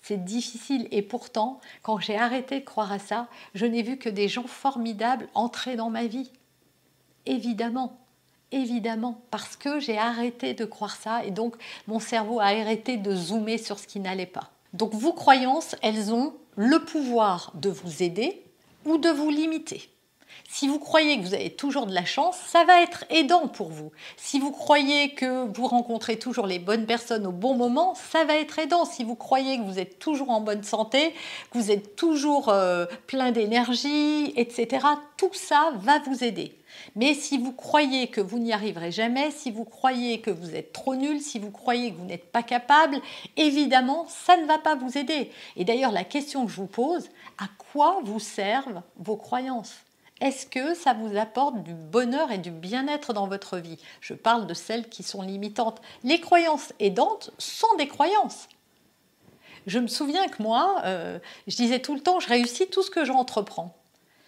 C'est 0.01 0.23
difficile 0.23 0.87
et 0.91 1.01
pourtant, 1.01 1.59
quand 1.81 1.97
j'ai 1.97 2.17
arrêté 2.17 2.59
de 2.59 2.65
croire 2.65 2.91
à 2.91 2.99
ça, 2.99 3.27
je 3.55 3.65
n'ai 3.65 3.81
vu 3.81 3.97
que 3.97 4.09
des 4.09 4.27
gens 4.27 4.45
formidables 4.45 5.27
entrer 5.33 5.75
dans 5.75 5.89
ma 5.89 6.05
vie. 6.05 6.31
Évidemment, 7.25 7.97
évidemment, 8.51 9.21
parce 9.31 9.55
que 9.55 9.79
j'ai 9.79 9.97
arrêté 9.97 10.53
de 10.53 10.65
croire 10.65 10.95
ça 10.95 11.25
et 11.25 11.31
donc 11.31 11.55
mon 11.87 11.99
cerveau 11.99 12.39
a 12.39 12.45
arrêté 12.45 12.97
de 12.97 13.15
zoomer 13.15 13.57
sur 13.57 13.79
ce 13.79 13.87
qui 13.87 13.99
n'allait 13.99 14.27
pas. 14.27 14.51
Donc 14.73 14.93
vos 14.93 15.13
croyances, 15.13 15.75
elles 15.81 16.13
ont 16.13 16.35
le 16.55 16.83
pouvoir 16.85 17.51
de 17.55 17.69
vous 17.69 18.03
aider, 18.03 18.44
ou 18.85 18.97
de 18.97 19.09
vous 19.09 19.29
limiter. 19.29 19.94
Si 20.49 20.67
vous 20.67 20.79
croyez 20.79 21.17
que 21.17 21.23
vous 21.23 21.33
avez 21.33 21.49
toujours 21.49 21.85
de 21.85 21.93
la 21.93 22.05
chance, 22.05 22.37
ça 22.47 22.63
va 22.63 22.81
être 22.81 23.05
aidant 23.09 23.47
pour 23.47 23.69
vous. 23.69 23.91
Si 24.15 24.39
vous 24.39 24.51
croyez 24.51 25.13
que 25.13 25.45
vous 25.53 25.67
rencontrez 25.67 26.17
toujours 26.17 26.47
les 26.47 26.59
bonnes 26.59 26.85
personnes 26.85 27.27
au 27.27 27.31
bon 27.31 27.55
moment, 27.55 27.95
ça 27.95 28.23
va 28.23 28.37
être 28.37 28.59
aidant. 28.59 28.85
Si 28.85 29.03
vous 29.03 29.15
croyez 29.15 29.57
que 29.57 29.63
vous 29.63 29.79
êtes 29.79 29.99
toujours 29.99 30.29
en 30.29 30.41
bonne 30.41 30.63
santé, 30.63 31.13
que 31.51 31.57
vous 31.57 31.71
êtes 31.71 31.95
toujours 31.95 32.49
euh, 32.49 32.85
plein 33.07 33.31
d'énergie, 33.31 34.33
etc., 34.35 34.85
tout 35.17 35.33
ça 35.33 35.71
va 35.79 35.99
vous 35.99 36.23
aider. 36.23 36.55
Mais 36.95 37.13
si 37.13 37.37
vous 37.37 37.51
croyez 37.51 38.07
que 38.07 38.21
vous 38.21 38.39
n'y 38.39 38.53
arriverez 38.53 38.91
jamais, 38.91 39.31
si 39.31 39.51
vous 39.51 39.65
croyez 39.65 40.21
que 40.21 40.31
vous 40.31 40.55
êtes 40.55 40.73
trop 40.73 40.95
nul, 40.95 41.19
si 41.19 41.39
vous 41.39 41.51
croyez 41.51 41.91
que 41.91 41.97
vous 41.97 42.05
n'êtes 42.05 42.31
pas 42.31 42.43
capable, 42.43 42.99
évidemment, 43.37 44.05
ça 44.07 44.37
ne 44.37 44.45
va 44.45 44.57
pas 44.57 44.75
vous 44.75 44.97
aider. 44.97 45.31
Et 45.57 45.65
d'ailleurs, 45.65 45.91
la 45.91 46.03
question 46.03 46.45
que 46.45 46.51
je 46.51 46.57
vous 46.57 46.67
pose, 46.67 47.09
à 47.37 47.47
quoi 47.71 47.99
vous 48.03 48.19
servent 48.19 48.81
vos 48.97 49.17
croyances? 49.17 49.75
Est-ce 50.21 50.45
que 50.45 50.73
ça 50.73 50.93
vous 50.93 51.17
apporte 51.17 51.61
du 51.63 51.73
bonheur 51.73 52.31
et 52.31 52.37
du 52.37 52.51
bien-être 52.51 53.11
dans 53.11 53.27
votre 53.27 53.57
vie? 53.57 53.77
Je 53.99 54.13
parle 54.13 54.47
de 54.47 54.53
celles 54.53 54.87
qui 54.87 55.03
sont 55.03 55.21
limitantes. 55.21 55.81
Les 56.03 56.21
croyances 56.21 56.71
aidantes 56.79 57.31
sont 57.37 57.75
des 57.77 57.87
croyances. 57.87 58.47
Je 59.67 59.79
me 59.79 59.87
souviens 59.87 60.27
que 60.27 60.41
moi, 60.41 60.81
euh, 60.85 61.19
je 61.47 61.55
disais 61.57 61.79
tout 61.79 61.95
le 61.95 61.99
temps, 61.99 62.19
je 62.19 62.29
réussis 62.29 62.67
tout 62.67 62.81
ce 62.81 62.91
que 62.91 63.03
j'entreprends. 63.03 63.75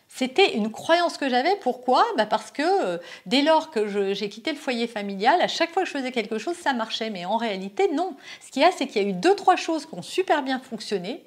C'était 0.10 0.56
une 0.56 0.72
croyance 0.72 1.17
que 1.17 1.29
j'avais. 1.29 1.56
Pourquoi? 1.58 2.06
Bah 2.17 2.25
Parce 2.25 2.51
que 2.51 2.63
euh, 2.63 2.98
dès 3.25 3.41
lors 3.41 3.72
que 3.72 4.13
j'ai 4.13 4.29
quitté 4.29 4.51
le 4.51 4.58
foyer 4.58 4.88
familial, 4.88 5.41
à 5.41 5.48
chaque 5.48 5.72
fois 5.72 5.84
que 5.84 5.88
je 5.88 5.94
faisais 5.94 6.12
quelque 6.12 6.38
chose, 6.38 6.56
ça 6.56 6.74
marchait. 6.74 7.10
Mais 7.10 7.25
en 7.25 7.38
réalité, 7.38 7.89
non. 7.94 8.15
Ce 8.46 8.51
qu'il 8.51 8.62
y 8.62 8.65
a, 8.65 8.72
c'est 8.72 8.88
qu'il 8.88 9.01
y 9.01 9.06
a 9.06 9.08
eu 9.08 9.13
deux, 9.13 9.36
trois 9.36 9.56
choses 9.56 9.86
qui 9.86 9.94
ont 9.94 10.01
super 10.01 10.44
bien 10.44 10.60
fonctionné. 10.60 11.24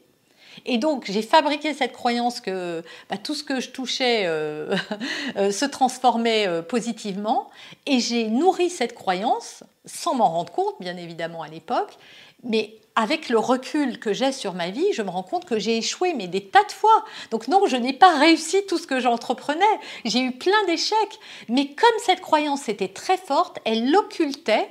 Et 0.66 0.78
donc, 0.78 1.04
j'ai 1.08 1.22
fabriqué 1.22 1.74
cette 1.74 1.92
croyance 1.92 2.40
que 2.40 2.82
bah, 3.08 3.16
tout 3.16 3.34
ce 3.34 3.42
que 3.42 3.60
je 3.60 3.70
touchais 3.70 4.24
euh, 4.26 4.76
euh, 5.36 5.50
se 5.50 5.64
transformait 5.64 6.62
positivement. 6.62 7.50
Et 7.86 8.00
j'ai 8.00 8.28
nourri 8.28 8.70
cette 8.70 8.94
croyance, 8.94 9.64
sans 9.84 10.14
m'en 10.14 10.30
rendre 10.30 10.52
compte, 10.52 10.74
bien 10.80 10.96
évidemment, 10.96 11.42
à 11.42 11.48
l'époque. 11.48 11.96
Mais 12.42 12.74
avec 12.96 13.28
le 13.28 13.38
recul 13.38 13.98
que 13.98 14.12
j'ai 14.12 14.32
sur 14.32 14.54
ma 14.54 14.70
vie, 14.70 14.92
je 14.92 15.02
me 15.02 15.10
rends 15.10 15.22
compte 15.22 15.44
que 15.44 15.58
j'ai 15.58 15.78
échoué, 15.78 16.12
mais 16.14 16.26
des 16.26 16.44
tas 16.44 16.64
de 16.64 16.72
fois. 16.72 17.04
Donc 17.30 17.48
non, 17.48 17.66
je 17.66 17.76
n'ai 17.76 17.92
pas 17.92 18.18
réussi 18.18 18.64
tout 18.66 18.78
ce 18.78 18.86
que 18.86 19.00
j'entreprenais. 19.00 19.64
J'ai 20.04 20.20
eu 20.20 20.32
plein 20.32 20.64
d'échecs. 20.66 21.18
Mais 21.48 21.68
comme 21.68 21.98
cette 22.04 22.20
croyance 22.20 22.68
était 22.68 22.88
très 22.88 23.16
forte, 23.16 23.58
elle 23.64 23.90
l'occultait. 23.90 24.68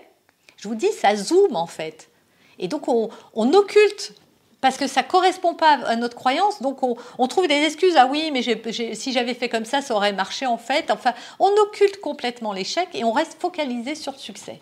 Je 0.57 0.67
vous 0.67 0.75
dis, 0.75 0.91
ça 0.91 1.15
zoome 1.15 1.55
en 1.55 1.67
fait. 1.67 2.09
Et 2.59 2.67
donc 2.67 2.87
on, 2.87 3.09
occulte 3.53 4.13
parce 4.61 4.77
que 4.77 4.87
ça 4.87 5.03
correspond 5.03 5.53
pas 5.53 5.79
à 5.85 5.95
notre 5.95 6.15
croyance, 6.15 6.61
donc 6.61 6.83
on, 6.83 7.27
trouve 7.27 7.47
des 7.47 7.63
excuses. 7.63 7.95
Ah 7.97 8.07
oui, 8.07 8.31
mais 8.31 8.41
si 8.93 9.11
j'avais 9.13 9.33
fait 9.33 9.49
comme 9.49 9.65
ça, 9.65 9.81
ça 9.81 9.95
aurait 9.95 10.13
marché 10.13 10.45
en 10.45 10.57
fait. 10.57 10.91
Enfin, 10.91 11.13
on 11.39 11.49
occulte 11.63 11.99
complètement 12.01 12.53
l'échec 12.53 12.87
et 12.93 13.03
on 13.03 13.11
reste 13.11 13.37
focalisé 13.39 13.95
sur 13.95 14.11
le 14.11 14.17
succès. 14.17 14.59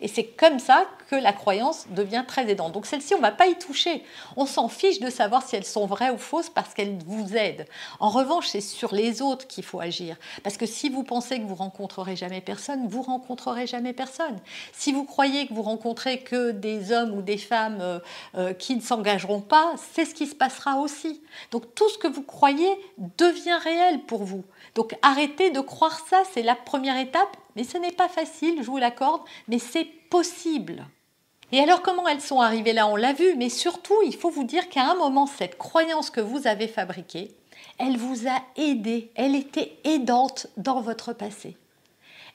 Et 0.00 0.08
c'est 0.08 0.24
comme 0.24 0.58
ça 0.58 0.86
que 1.10 1.16
la 1.16 1.32
croyance 1.32 1.86
devient 1.90 2.24
très 2.26 2.48
aidante. 2.50 2.72
Donc 2.72 2.86
celle-ci, 2.86 3.14
on 3.14 3.18
ne 3.18 3.22
va 3.22 3.32
pas 3.32 3.46
y 3.46 3.56
toucher. 3.56 4.04
On 4.36 4.46
s'en 4.46 4.68
fiche 4.68 5.00
de 5.00 5.10
savoir 5.10 5.42
si 5.42 5.56
elles 5.56 5.64
sont 5.64 5.86
vraies 5.86 6.10
ou 6.10 6.18
fausses 6.18 6.50
parce 6.50 6.74
qu'elles 6.74 6.98
vous 7.06 7.36
aident. 7.36 7.66
En 7.98 8.10
revanche, 8.10 8.48
c'est 8.48 8.60
sur 8.60 8.94
les 8.94 9.22
autres 9.22 9.46
qu'il 9.46 9.64
faut 9.64 9.80
agir. 9.80 10.16
Parce 10.42 10.56
que 10.56 10.66
si 10.66 10.88
vous 10.88 11.02
pensez 11.02 11.40
que 11.40 11.44
vous 11.44 11.54
rencontrerez 11.54 12.16
jamais 12.16 12.40
personne, 12.40 12.86
vous 12.88 13.02
rencontrerez 13.02 13.66
jamais 13.66 13.92
personne. 13.92 14.38
Si 14.72 14.92
vous 14.92 15.04
croyez 15.04 15.46
que 15.46 15.54
vous 15.54 15.62
rencontrez 15.62 16.20
que 16.20 16.50
des 16.50 16.92
hommes 16.92 17.16
ou 17.16 17.22
des 17.22 17.38
femmes 17.38 17.78
euh, 17.80 17.98
euh, 18.36 18.52
qui 18.52 18.76
ne 18.76 18.80
s'engageront 18.80 19.40
pas, 19.40 19.72
c'est 19.92 20.04
ce 20.04 20.14
qui 20.14 20.26
se 20.26 20.34
passera 20.34 20.76
aussi. 20.78 21.20
Donc 21.50 21.74
tout 21.74 21.88
ce 21.88 21.98
que 21.98 22.08
vous 22.08 22.22
croyez 22.22 22.68
devient 23.16 23.58
réel 23.62 24.00
pour 24.02 24.24
vous. 24.24 24.44
Donc 24.74 24.96
arrêtez 25.02 25.50
de 25.50 25.60
croire 25.60 26.00
ça, 26.08 26.22
c'est 26.32 26.42
la 26.42 26.54
première 26.54 26.98
étape. 26.98 27.36
Mais 27.58 27.64
ce 27.64 27.76
n'est 27.76 27.90
pas 27.90 28.08
facile, 28.08 28.62
je 28.62 28.70
vous 28.70 28.76
l'accorde, 28.76 29.22
mais 29.48 29.58
c'est 29.58 29.84
possible. 29.84 30.86
Et 31.50 31.58
alors 31.58 31.82
comment 31.82 32.06
elles 32.06 32.20
sont 32.20 32.40
arrivées 32.40 32.72
là? 32.72 32.86
On 32.86 32.94
l'a 32.94 33.12
vu, 33.12 33.34
mais 33.34 33.48
surtout, 33.48 33.96
il 34.06 34.14
faut 34.14 34.30
vous 34.30 34.44
dire 34.44 34.68
qu'à 34.68 34.88
un 34.88 34.94
moment, 34.94 35.26
cette 35.26 35.58
croyance 35.58 36.10
que 36.10 36.20
vous 36.20 36.46
avez 36.46 36.68
fabriquée, 36.68 37.34
elle 37.78 37.96
vous 37.96 38.28
a 38.28 38.40
aidé, 38.54 39.10
elle 39.16 39.34
était 39.34 39.76
aidante 39.82 40.46
dans 40.56 40.80
votre 40.80 41.12
passé. 41.12 41.56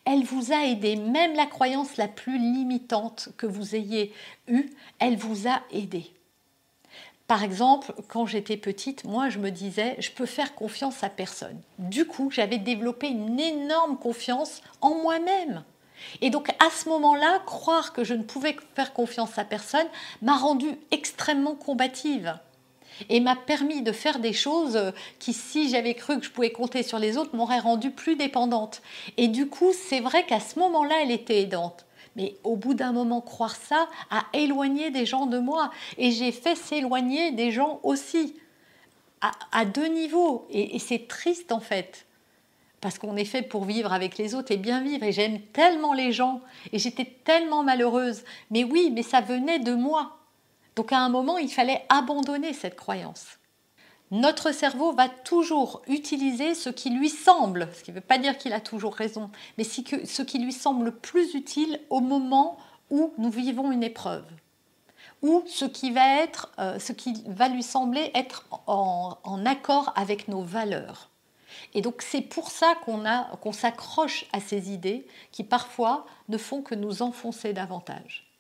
Elle 0.03 0.25
vous 0.25 0.51
a 0.51 0.65
aidé, 0.65 0.98
même 0.98 1.36
la 1.36 1.46
croyance 1.46 1.96
la 1.96 2.10
plus 2.10 2.38
limitante 2.38 3.30
que 3.38 3.46
vous 3.46 3.77
ayez 3.77 4.12
eue, 4.50 4.72
elle 5.00 5.15
vous 5.15 5.48
a 5.48 5.62
aidé. 5.72 6.12
Par 7.27 7.44
exemple, 7.44 7.94
quand 8.10 8.25
j'étais 8.25 8.58
petite, 8.58 9.06
moi 9.06 9.30
je 9.30 9.39
me 9.39 9.50
disais, 9.50 9.96
je 10.00 10.12
peux 10.12 10.25
faire 10.25 10.56
confiance 10.56 11.03
à 11.03 11.10
personne. 11.10 11.60
Du 11.80 12.06
coup, 12.06 12.30
j'avais 12.32 12.58
développé 12.58 13.08
une 13.08 13.39
énorme 13.39 13.98
confiance 13.98 14.62
en 14.82 14.96
moi-même. 14.96 15.63
Et 16.22 16.30
donc 16.30 16.50
à 16.60 16.70
ce 16.70 16.89
moment-là, 16.89 17.39
croire 17.46 17.94
que 17.94 18.03
je 18.03 18.13
ne 18.13 18.24
pouvais 18.24 18.56
faire 18.75 18.94
confiance 18.94 19.38
à 19.38 19.46
personne 19.46 19.88
m'a 20.22 20.38
rendue 20.38 20.77
extrêmement 20.92 21.56
combative 21.56 22.38
et 23.10 23.20
m'a 23.20 23.36
permis 23.36 23.82
de 23.82 23.92
faire 23.92 24.20
des 24.20 24.34
choses 24.34 24.92
qui, 25.20 25.34
si 25.34 25.70
j'avais 25.70 25.94
cru 25.94 26.20
que 26.20 26.25
je 26.25 26.32
pouvais 26.32 26.51
compter 26.51 26.84
sur 26.84 27.00
les 27.00 27.18
autres, 27.18 27.36
m'auraient 27.36 27.60
rendue 27.60 27.92
plus 27.92 28.15
dépendante. 28.15 28.82
Et 29.18 29.27
du 29.27 29.48
coup, 29.48 29.72
c'est 29.74 30.00
vrai 30.00 30.25
qu'à 30.25 30.39
ce 30.39 30.60
moment-là, 30.60 30.96
elle 31.01 31.12
était 31.12 31.42
aidante. 31.42 31.86
Mais 32.15 32.36
au 32.43 32.55
bout 32.55 32.74
d'un 32.74 32.91
moment, 32.91 33.22
croire 33.22 33.55
ça 33.55 33.88
a 34.10 34.25
éloigné 34.34 34.91
des 34.91 35.05
gens 35.05 35.25
de 35.25 35.39
moi. 35.39 35.72
Et 35.98 36.12
j'ai 36.12 36.32
fait 36.32 36.55
s'éloigner 36.55 37.32
des 37.32 37.51
gens 37.51 37.79
aussi, 37.84 38.36
à, 39.51 39.65
deux 39.65 39.88
niveaux. 39.88 40.46
et 40.50 40.77
c'est 40.79 41.08
triste 41.08 41.51
en 41.53 41.62
fait 41.62 42.05
parce 42.84 43.00
qu'on 43.00 43.15
est 43.15 43.24
fait 43.24 43.43
pour 43.43 43.63
vivre 43.63 43.93
avec 43.93 44.17
les 44.17 44.36
autres 44.36 44.51
et 44.51 44.58
bien 44.58 44.82
vivre. 44.82 45.03
Et 45.05 45.13
j'aime 45.13 45.39
tellement 45.39 45.93
les 45.93 46.12
gens 46.12 46.41
et 46.74 46.79
j'étais 46.79 47.05
tellement 47.24 47.63
malheureuse. 47.63 48.25
Mais 48.51 48.65
oui, 48.65 48.91
mais 48.93 49.03
ça 49.03 49.22
venait 49.22 49.60
de 49.60 49.74
moi. 49.74 50.17
Donc 50.75 50.91
à 50.91 51.00
un 51.00 51.08
moment, 51.08 51.38
il 51.38 51.50
fallait 51.50 51.86
abandonner 51.88 52.51
cette 52.51 52.75
croyance. 52.75 53.39
Notre 54.13 54.51
cerveau 54.51 54.91
va 54.91 55.10
toujours 55.10 55.82
utiliser 55.88 56.53
ce 56.53 56.70
qui 56.70 56.91
lui 56.91 57.10
semble, 57.10 57.67
ce 57.74 57.82
qui 57.84 57.89
ne 57.89 57.96
veut 57.96 58.01
pas 58.01 58.20
dire 58.20 58.38
qu'il 58.38 58.53
a 58.53 58.60
toujours 58.60 58.93
raison, 58.93 59.32
mais 59.58 59.63
ce 59.63 60.22
qui 60.22 60.38
lui 60.38 60.53
semble 60.53 60.86
le 60.86 60.91
plus 60.91 61.34
utile 61.34 61.79
au 61.89 62.00
moment 62.00 62.60
où 62.91 63.12
nous 63.17 63.32
vivons 63.32 63.72
une 63.72 63.82
épreuve, 63.82 64.25
ou 65.24 65.41
ce 65.48 65.65
qui 65.65 65.89
va, 65.89 66.22
être, 66.22 66.51
euh, 66.60 66.77
ce 66.77 66.93
qui 66.93 67.24
va 67.25 67.50
lui 67.50 67.63
sembler 67.63 68.12
être 68.13 68.46
en 68.67 69.46
accord 69.48 69.91
avec 69.96 70.27
nos 70.27 70.43
valeurs. 70.43 71.10
Et 71.74 71.82
donc 71.82 72.03
c'est 72.03 72.22
pour 72.22 72.51
ça 72.51 72.75
qu'on 72.86 73.51
s'accroche 73.51 74.25
à 74.32 74.39
ces 74.39 74.72
idées 74.72 75.08
qui 75.32 75.43
parfois 75.43 76.05
ne 76.29 76.38
font 76.38 76.62
que 76.62 76.75
nous 76.75 77.01
enfoncer 77.01 77.51
davantage. 77.51 78.33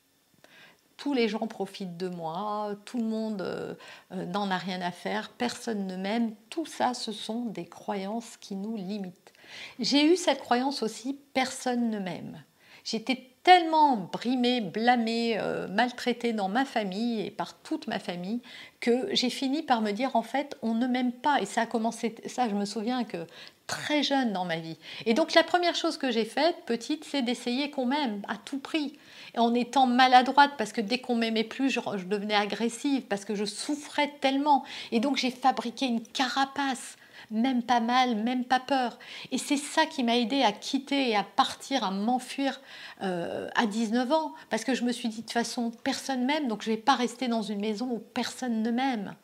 Tous 1.03 1.13
les 1.13 1.27
gens 1.27 1.47
profitent 1.47 1.97
de 1.97 2.07
moi, 2.07 2.77
tout 2.85 2.97
le 2.97 3.03
monde 3.03 3.41
euh, 3.41 3.73
euh, 4.13 4.25
n'en 4.25 4.49
a 4.49 4.55
rien 4.57 4.79
à 4.79 4.91
faire, 4.91 5.31
personne 5.37 5.85
ne 5.85 5.97
m'aime. 5.97 6.33
Tout 6.49 6.65
ça, 6.65 6.93
ce 6.93 7.11
sont 7.11 7.41
des 7.43 7.65
croyances 7.65 8.37
qui 8.37 8.55
nous 8.55 8.77
limitent. 8.77 9.33
J'ai 9.81 10.05
eu 10.05 10.15
cette 10.15 10.39
croyance 10.39 10.81
aussi, 10.81 11.19
personne 11.33 11.89
ne 11.89 11.99
m'aime. 11.99 12.41
J'étais 12.85 13.33
tellement 13.43 13.97
brimée, 13.97 14.61
blâmée, 14.61 15.37
euh, 15.39 15.67
maltraitée 15.67 16.31
dans 16.31 16.47
ma 16.47 16.63
famille 16.63 17.19
et 17.19 17.31
par 17.31 17.53
toute 17.55 17.87
ma 17.87 17.99
famille 17.99 18.41
que 18.79 19.13
j'ai 19.13 19.29
fini 19.29 19.61
par 19.61 19.81
me 19.81 19.91
dire 19.91 20.15
en 20.15 20.23
fait 20.23 20.57
on 20.61 20.73
ne 20.73 20.87
m'aime 20.87 21.11
pas 21.11 21.41
et 21.41 21.45
ça 21.45 21.61
a 21.61 21.65
commencé 21.65 22.15
ça 22.25 22.47
je 22.47 22.55
me 22.55 22.63
souviens 22.63 23.03
que 23.03 23.25
très 23.67 24.03
jeune 24.03 24.33
dans 24.33 24.45
ma 24.45 24.57
vie. 24.57 24.77
Et 25.05 25.13
donc 25.13 25.33
la 25.33 25.43
première 25.43 25.75
chose 25.75 25.97
que 25.97 26.11
j'ai 26.11 26.25
faite 26.25 26.55
petite 26.65 27.05
c'est 27.05 27.21
d'essayer 27.21 27.69
qu'on 27.69 27.85
m'aime 27.85 28.21
à 28.27 28.35
tout 28.37 28.59
prix. 28.59 28.97
Et 29.35 29.39
en 29.39 29.53
étant 29.53 29.87
maladroite 29.87 30.51
parce 30.57 30.73
que 30.73 30.81
dès 30.81 30.99
qu'on 30.99 31.15
m'aimait 31.15 31.43
plus 31.43 31.69
je, 31.69 31.79
devenais 32.05 32.35
agressive 32.35 33.03
parce 33.03 33.25
que 33.25 33.35
je 33.35 33.45
souffrais 33.45 34.13
tellement 34.21 34.63
et 34.91 34.99
donc 34.99 35.17
j'ai 35.17 35.31
fabriqué 35.31 35.85
une 35.85 36.01
carapace 36.01 36.97
même 37.31 37.63
pas 37.63 37.79
mal, 37.79 38.15
même 38.15 38.45
pas 38.45 38.59
peur. 38.59 38.99
Et 39.31 39.37
c'est 39.37 39.57
ça 39.57 39.85
qui 39.85 40.03
m'a 40.03 40.17
aidé 40.17 40.43
à 40.43 40.51
quitter 40.51 41.09
et 41.09 41.15
à 41.15 41.23
partir, 41.23 41.83
à 41.83 41.91
m'enfuir 41.91 42.61
euh, 43.01 43.49
à 43.55 43.65
19 43.65 44.11
ans, 44.11 44.33
parce 44.49 44.63
que 44.63 44.75
je 44.75 44.83
me 44.83 44.91
suis 44.91 45.09
dit 45.09 45.17
de 45.17 45.21
toute 45.21 45.31
façon, 45.31 45.71
personne 45.83 46.25
m'aime, 46.25 46.47
donc 46.47 46.61
je 46.61 46.69
ne 46.69 46.75
vais 46.75 46.81
pas 46.81 46.95
rester 46.95 47.27
dans 47.27 47.41
une 47.41 47.59
maison 47.59 47.89
où 47.91 47.99
personne 47.99 48.61
ne 48.61 48.71
m'aime. 48.71 49.15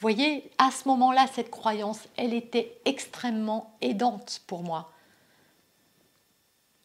Voyez, 0.00 0.50
à 0.58 0.70
ce 0.70 0.88
moment-là, 0.88 1.26
cette 1.32 1.50
croyance, 1.50 2.00
elle 2.16 2.34
était 2.34 2.76
extrêmement 2.84 3.74
aidante 3.80 4.42
pour 4.46 4.62
moi. 4.62 4.90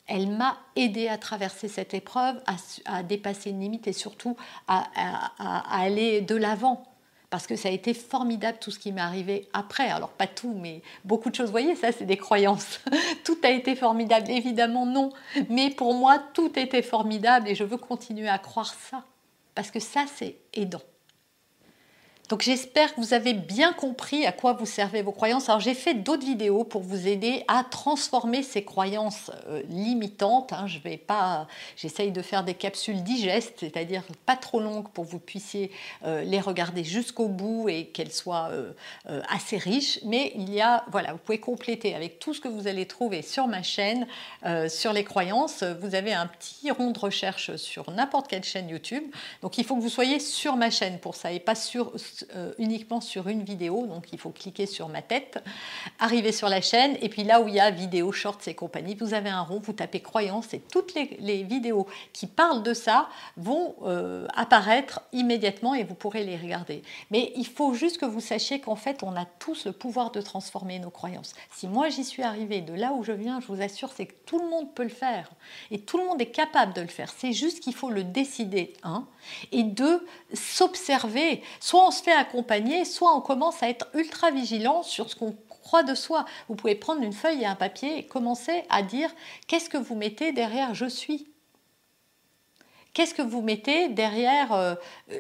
Elle 0.08 0.28
m'a 0.28 0.58
aidé 0.76 1.08
à 1.08 1.18
traverser 1.18 1.68
cette 1.68 1.94
épreuve, 1.94 2.42
à, 2.86 3.04
dépasser 3.04 3.52
une 3.52 3.60
limite 3.60 3.88
et 3.88 3.94
surtout 3.94 4.36
à 4.68 4.84
aller 5.70 6.22
de 6.22 6.36
l'avant 6.36 6.90
parce 7.30 7.46
que 7.46 7.56
ça 7.56 7.70
a 7.70 7.72
été 7.72 7.94
formidable 7.94 8.58
tout 8.60 8.72
ce 8.72 8.80
qui 8.80 8.92
m'est 8.92 9.02
arrivé 9.02 9.48
après. 9.54 9.90
Alors 9.90 10.10
pas 10.10 10.28
tout, 10.28 10.56
mais 10.60 10.82
beaucoup 11.06 11.30
de 11.30 11.36
choses. 11.36 11.48
Vous 11.48 11.52
voyez, 11.52 11.76
ça 11.76 11.92
c'est 11.92 12.06
des 12.06 12.18
croyances. 12.18 12.80
tout 13.24 13.38
a 13.44 13.50
été 13.50 13.76
formidable, 13.76 14.30
évidemment 14.32 14.86
non. 14.86 15.12
Mais 15.50 15.70
pour 15.70 15.94
moi, 15.94 16.20
tout 16.34 16.58
était 16.58 16.82
formidable 16.82 17.48
et 17.48 17.56
je 17.56 17.64
veux 17.64 17.78
continuer 17.78 18.30
à 18.30 18.40
croire 18.40 18.74
ça, 18.74 19.04
parce 19.56 19.72
que 19.72 19.80
ça 19.80 20.06
c'est 20.16 20.38
aidant. 20.54 20.82
Donc 22.30 22.44
j'espère 22.44 22.94
que 22.94 23.02
vous 23.02 23.16
avez 23.16 23.34
bien 23.34 23.74
compris 23.74 24.28
à 24.28 24.32
quoi 24.32 24.54
vous 24.54 24.68
servez 24.68 25.02
vos 25.02 25.12
croyances. 25.12 25.50
Alors 25.50 25.60
j'ai 25.60 25.74
fait 25.74 25.96
d'autres 25.96 26.24
vidéos 26.26 26.64
pour 26.64 26.84
vous 26.84 27.08
aider 27.08 27.44
à 27.48 27.64
transformer 27.64 28.44
ces 28.44 28.64
croyances 28.64 29.32
euh, 29.48 29.64
limitantes. 29.68 30.54
Hein. 30.54 30.68
Je 30.68 30.78
vais 30.78 30.98
pas, 30.98 31.48
j'essaye 31.76 32.12
de 32.12 32.22
faire 32.22 32.44
des 32.44 32.54
capsules 32.54 33.02
digestes, 33.02 33.56
c'est-à-dire 33.62 34.04
pas 34.28 34.36
trop 34.36 34.60
longues 34.60 34.90
pour 34.90 35.08
que 35.08 35.10
vous 35.10 35.20
puissiez 35.20 35.72
euh, 36.06 36.22
les 36.22 36.40
regarder 36.40 36.84
jusqu'au 36.84 37.30
bout 37.30 37.68
et 37.68 37.88
qu'elles 37.88 38.12
soient 38.12 38.50
euh, 38.52 38.74
assez 39.28 39.58
riches. 39.58 40.00
Mais 40.06 40.32
il 40.36 40.54
y 40.54 40.62
a, 40.62 40.86
voilà, 40.92 41.14
vous 41.14 41.20
pouvez 41.20 41.40
compléter 41.40 41.96
avec 41.96 42.20
tout 42.20 42.36
ce 42.36 42.42
que 42.42 42.48
vous 42.48 42.68
allez 42.68 42.86
trouver 42.86 43.24
sur 43.24 43.48
ma 43.48 43.64
chaîne 43.64 44.06
sur 44.68 44.94
les 44.94 45.04
croyances. 45.04 45.64
Vous 45.64 45.96
avez 45.96 46.14
un 46.14 46.28
petit 46.28 46.70
rond 46.70 46.92
de 46.92 47.00
recherche 47.00 47.56
sur 47.56 47.90
n'importe 47.92 48.28
quelle 48.28 48.44
chaîne 48.44 48.70
YouTube. 48.70 49.04
Donc 49.42 49.58
il 49.58 49.66
faut 49.66 49.76
que 49.76 49.82
vous 49.82 49.90
soyez 49.90 50.20
sur 50.20 50.56
ma 50.56 50.70
chaîne 50.70 51.00
pour 51.00 51.16
ça 51.16 51.32
et 51.32 51.40
pas 51.40 51.56
sur 51.56 51.92
euh, 52.36 52.54
uniquement 52.58 53.02
sur 53.02 53.28
une 53.28 53.44
vidéo, 53.44 53.86
donc 53.88 54.08
il 54.12 54.20
faut 54.20 54.30
cliquer 54.30 54.66
sur 54.66 54.90
ma 54.90 55.02
tête, 55.02 55.44
arriver 56.00 56.32
sur 56.32 56.50
la 56.50 56.62
chaîne, 56.62 56.98
et 57.02 57.10
puis 57.10 57.24
là 57.24 57.42
où 57.42 57.48
il 57.48 57.56
y 57.56 57.60
a 57.60 57.72
vidéo, 57.72 58.12
shorts 58.12 58.48
et 58.48 58.54
compagnie, 58.54 58.96
vous 58.96 59.14
avez 59.14 59.30
un 59.30 59.42
rond, 59.42 59.60
vous 59.60 59.74
tapez 59.74 60.00
croyance, 60.00 60.54
et 60.54 60.60
toutes 60.60 60.94
les, 60.94 61.44
vidéos 61.44 61.88
qui 62.12 62.28
parlent 62.28 62.64
de 62.64 62.74
ça 62.74 63.08
vont 63.38 63.76
euh, 63.84 64.28
apparaître 64.36 65.02
immédiatement 65.14 65.74
et 65.74 65.84
vous 65.84 65.96
pourrez 65.96 66.24
les 66.24 66.38
regarder. 66.38 66.84
Mais 67.12 67.32
il 67.36 67.48
faut 67.48 67.74
juste 67.74 67.98
que 67.98 68.06
vous 68.06 68.20
sachiez 68.20 68.60
qu'en 68.60 68.76
fait, 68.76 69.04
on 69.04 69.16
a 69.16 69.26
tous 69.26 69.66
le 69.66 69.72
pouvoir 69.72 70.12
de 70.12 70.22
transformer 70.22 70.80
nos 70.80 70.90
croyances. 70.90 71.34
Si 71.52 71.68
moi 71.68 71.90
j'y 71.90 72.04
suis 72.04 72.24
arrivée 72.24 72.62
de 72.62 72.74
là 72.74 72.94
où 72.94 73.04
je 73.04 73.12
viens, 73.12 73.40
je 73.40 73.48
vous 73.48 73.62
assure, 73.62 73.92
c'est 73.96 74.06
que 74.06 74.16
tout 74.26 74.40
le 74.40 74.50
monde 74.50 74.74
peut 74.74 74.84
le 74.84 74.90
faire, 74.90 75.30
et 75.72 75.80
tout 75.80 75.98
le 75.98 76.06
monde 76.06 76.22
est 76.22 76.32
capable 76.32 76.74
de 76.74 76.82
le 76.82 76.88
faire. 76.88 77.12
C'est 77.18 77.34
juste 77.34 77.62
qu'il 77.62 77.74
faut 77.74 77.90
le 77.90 78.04
décider, 78.04 78.74
un, 78.84 79.08
et 79.52 79.64
deux, 79.64 80.06
s'observer. 80.34 81.42
Soit 81.60 81.88
on 81.88 81.92
se 81.92 82.04
fait 82.04 82.09
accompagner, 82.12 82.86
soit 82.86 83.16
on 83.16 83.22
commence 83.22 83.62
à 83.64 83.70
être 83.70 83.88
ultra 83.94 84.32
vigilant 84.32 84.84
sur 84.84 85.10
ce 85.10 85.16
qu'on 85.16 85.36
croit 85.48 85.84
de 85.84 85.96
soi. 85.96 86.26
Vous 86.48 86.56
pouvez 86.56 86.76
prendre 86.76 87.02
une 87.02 87.14
feuille 87.14 87.42
et 87.42 87.46
un 87.46 87.56
papier 87.56 88.00
et 88.00 88.06
commencer 88.06 88.64
à 88.70 88.82
dire 88.82 89.10
qu'est-ce 89.48 89.70
que 89.70 89.78
vous 89.78 89.96
mettez 89.96 90.32
derrière 90.32 90.74
je 90.74 90.86
suis? 90.86 91.28
Qu'est-ce 92.94 93.14
que 93.14 93.22
vous 93.22 93.42
mettez 93.42 93.88
derrière 93.90 94.52
euh, 94.52 94.76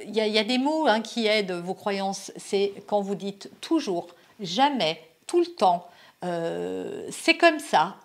Il 0.05 0.15
y, 0.15 0.39
a 0.39 0.43
des 0.43 0.58
mots 0.58 0.88
hein, 0.88 1.01
qui 1.01 1.27
aident 1.27 1.51
vos 1.51 1.75
croyances. 1.75 2.31
C'est 2.36 2.74
quand 2.88 3.00
vous 3.00 3.15
dites 3.15 3.50
toujours, 3.62 4.08
jamais, 4.39 5.01
tout 5.27 5.39
le 5.39 5.46
temps, 5.46 5.88
euh, 6.25 7.08
c'est 7.12 7.38
comme 7.38 7.60
ça, 7.60 7.98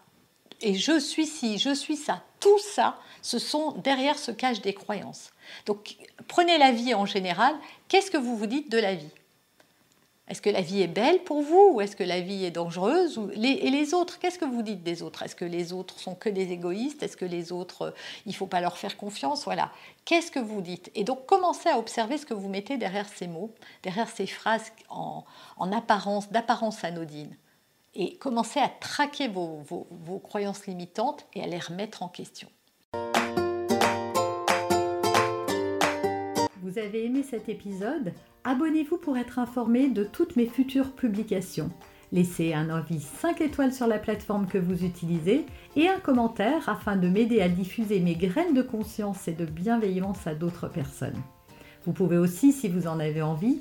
et 0.60 0.74
je 0.74 0.98
suis 0.98 1.26
ci, 1.26 1.58
je 1.58 1.74
suis 1.74 1.96
ça. 1.96 2.22
Tout 2.44 2.58
ça, 2.58 2.98
ce 3.22 3.38
sont 3.38 3.72
derrière 3.72 4.18
se 4.18 4.30
cachent 4.30 4.60
des 4.60 4.74
croyances. 4.74 5.30
Donc 5.64 5.96
prenez 6.28 6.58
la 6.58 6.72
vie 6.72 6.92
en 6.92 7.06
général. 7.06 7.54
Qu'est-ce 7.88 8.10
que 8.10 8.18
vous 8.18 8.36
vous 8.36 8.44
dites 8.44 8.70
de 8.70 8.76
la 8.76 8.94
vie? 8.94 9.08
Est-ce 10.28 10.42
que 10.42 10.50
la 10.50 10.60
vie 10.60 10.82
est 10.82 10.86
belle 10.86 11.24
pour 11.24 11.40
vous 11.40 11.70
ou 11.72 11.80
est-ce 11.80 11.96
que 11.96 12.04
la 12.04 12.20
vie 12.20 12.44
est 12.44 12.50
dangereuse 12.50 13.18
Et 13.32 13.70
les 13.70 13.94
autres, 13.94 14.18
qu'est-ce 14.18 14.38
que 14.38 14.44
vous 14.44 14.60
dites 14.60 14.82
des 14.82 15.02
autres? 15.02 15.22
Est-ce 15.22 15.34
que 15.34 15.46
les 15.46 15.72
autres 15.72 15.98
sont 15.98 16.14
que 16.14 16.28
des 16.28 16.52
égoïstes? 16.52 17.02
Est-ce 17.02 17.16
que 17.16 17.24
les 17.24 17.50
autres, 17.50 17.80
euh, 17.80 17.90
il 18.26 18.32
ne 18.32 18.34
faut 18.34 18.46
pas 18.46 18.60
leur 18.60 18.76
faire 18.76 18.98
confiance? 18.98 19.44
Voilà. 19.44 19.70
Qu'est-ce 20.04 20.30
que 20.30 20.38
vous 20.38 20.60
dites? 20.60 20.90
Et 20.94 21.04
donc 21.04 21.24
commencez 21.24 21.70
à 21.70 21.78
observer 21.78 22.18
ce 22.18 22.26
que 22.26 22.34
vous 22.34 22.50
mettez 22.50 22.76
derrière 22.76 23.08
ces 23.08 23.26
mots, 23.26 23.52
derrière 23.82 24.10
ces 24.10 24.26
phrases 24.26 24.70
en, 24.90 25.24
en 25.56 25.72
apparence, 25.72 26.30
d'apparence 26.30 26.84
anodine 26.84 27.34
et 27.94 28.16
commencez 28.16 28.60
à 28.60 28.68
traquer 28.68 29.28
vos, 29.28 29.62
croyances 30.22 30.66
limitantes 30.66 31.26
et 31.34 31.42
à 31.42 31.46
les 31.46 31.58
remettre 31.58 32.02
en 32.02 32.08
question. 32.08 32.48
Vous 36.62 36.78
avez 36.78 37.04
aimé 37.04 37.22
cet 37.22 37.48
épisode? 37.48 38.12
Abonnez-vous 38.44 38.98
pour 38.98 39.16
être 39.16 39.38
informé 39.38 39.88
de 39.88 40.04
toutes 40.04 40.36
mes 40.36 40.46
futures 40.46 40.92
publications. 40.92 41.70
Laissez 42.10 42.54
un 42.54 42.70
avis 42.70 43.00
5 43.00 43.40
étoiles 43.40 43.72
sur 43.72 43.86
la 43.86 43.98
plateforme 43.98 44.46
que 44.46 44.58
vous 44.58 44.84
utilisez 44.84 45.46
et 45.76 45.88
un 45.88 45.98
commentaire 45.98 46.68
afin 46.68 46.96
de 46.96 47.08
m'aider 47.08 47.40
à 47.40 47.48
diffuser 47.48 48.00
mes 48.00 48.14
graines 48.14 48.54
de 48.54 48.62
conscience 48.62 49.28
et 49.28 49.32
de 49.32 49.44
bienveillance 49.44 50.26
à 50.26 50.34
d'autres 50.34 50.68
personnes. 50.68 51.20
Vous 51.84 51.92
pouvez 51.92 52.16
aussi, 52.16 52.52
si 52.52 52.68
vous 52.68 52.86
en 52.86 52.98
avez 52.98 53.20
envie, 53.20 53.60